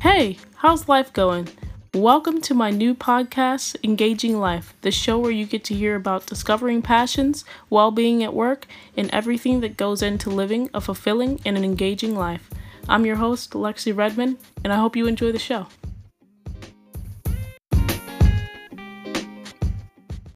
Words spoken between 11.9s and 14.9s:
life. I'm your host, Lexi Redmond, and I